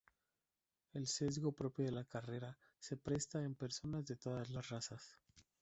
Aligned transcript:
El 0.93 1.05
sesgo 1.05 1.51
propio 1.51 1.85
de 1.85 1.91
la 1.91 2.03
carrera 2.05 2.57
se 2.79 2.97
presenta 2.97 3.43
en 3.43 3.53
personas 3.53 4.03
de 4.07 4.15
todas 4.15 4.49
las 4.49 4.69
razas. 4.69 5.19